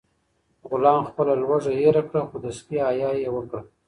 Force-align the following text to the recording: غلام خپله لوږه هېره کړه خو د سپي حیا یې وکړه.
غلام 0.69 1.01
خپله 1.09 1.33
لوږه 1.41 1.71
هېره 1.79 2.03
کړه 2.07 2.21
خو 2.29 2.37
د 2.43 2.45
سپي 2.57 2.77
حیا 2.87 3.09
یې 3.21 3.29
وکړه. 3.35 3.61